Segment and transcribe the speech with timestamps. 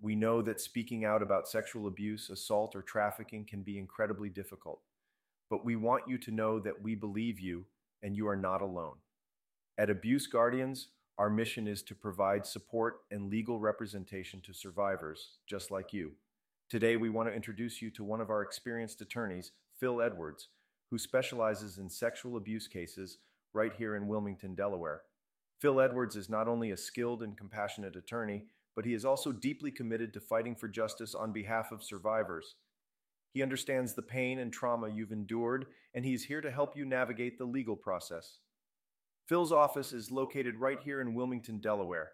[0.00, 4.80] We know that speaking out about sexual abuse, assault, or trafficking can be incredibly difficult.
[5.50, 7.64] But we want you to know that we believe you
[8.02, 8.96] and you are not alone.
[9.76, 10.88] At Abuse Guardians,
[11.18, 16.12] our mission is to provide support and legal representation to survivors just like you.
[16.68, 20.48] Today, we want to introduce you to one of our experienced attorneys, Phil Edwards,
[20.90, 23.18] who specializes in sexual abuse cases
[23.52, 25.02] right here in Wilmington, Delaware.
[25.60, 28.44] Phil Edwards is not only a skilled and compassionate attorney,
[28.78, 32.54] but he is also deeply committed to fighting for justice on behalf of survivors.
[33.34, 36.84] He understands the pain and trauma you've endured, and he is here to help you
[36.84, 38.38] navigate the legal process.
[39.28, 42.12] Phil's office is located right here in Wilmington, Delaware,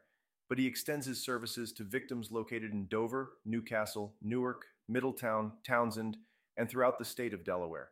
[0.49, 6.17] but he extends his services to victims located in Dover, New Castle, Newark, Middletown, Townsend,
[6.57, 7.91] and throughout the state of Delaware.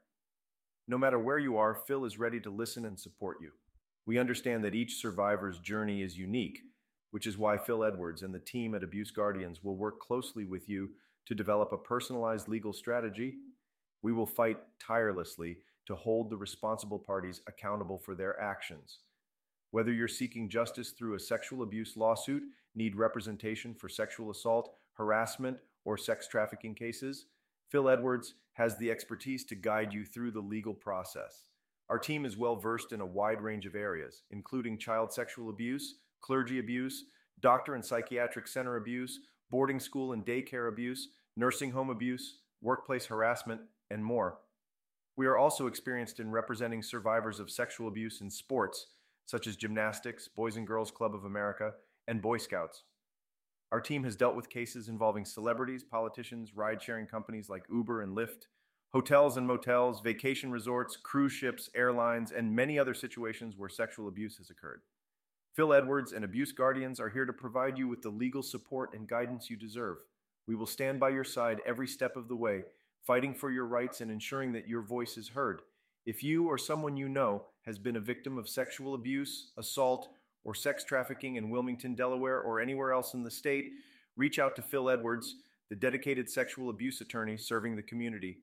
[0.89, 3.51] No matter where you are, Phil is ready to listen and support you.
[4.07, 6.61] We understand that each survivor's journey is unique,
[7.12, 10.69] which is why Phil Edwards and the team at Abuse Guardians will work closely with
[10.69, 10.91] you
[11.27, 13.34] to develop a personalized legal strategy.
[14.03, 18.98] We will fight tirelessly to hold the responsible parties accountable for their actions.
[19.70, 22.42] Whether you're seeking justice through a sexual abuse lawsuit,
[22.75, 27.27] need representation for sexual assault, harassment, or sex trafficking cases,
[27.70, 31.44] Phil Edwards has the expertise to guide you through the legal process.
[31.89, 35.97] Our team is well versed in a wide range of areas, including child sexual abuse,
[36.23, 37.05] clergy abuse,
[37.41, 39.20] doctor and psychiatric center abuse,
[39.51, 44.39] boarding school and daycare abuse, nursing home abuse, workplace harassment, and more.
[45.17, 48.87] We are also experienced in representing survivors of sexual abuse in sports,
[49.27, 51.73] such as gymnastics, Boys and Girls Club of America,
[52.09, 52.84] and Boy Scouts.
[53.70, 58.17] Our team has dealt with cases involving celebrities, politicians, ride sharing companies like Uber and
[58.17, 58.47] Lyft,
[58.93, 64.37] hotels and motels, vacation resorts, cruise ships, airlines, and many other situations where sexual abuse
[64.37, 64.83] has occurred.
[65.55, 69.06] Phil Edwards and Abuse Guardians are here to provide you with the legal support and
[69.06, 69.98] guidance you deserve.
[70.47, 72.62] We will stand by your side every step of the way,
[73.06, 75.61] fighting for your rights and ensuring that your voice is heard.
[76.06, 80.09] If you or someone you know has been a victim of sexual abuse, assault,
[80.43, 83.72] or sex trafficking in Wilmington, Delaware, or anywhere else in the state,
[84.16, 85.37] reach out to Phil Edwards,
[85.69, 88.38] the dedicated sexual abuse attorney serving the community.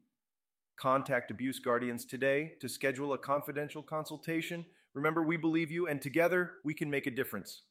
[0.80, 4.66] Contact Abuse Guardians today to schedule a confidential consultation.
[4.94, 7.64] Remember, we believe you, and together we can make a difference.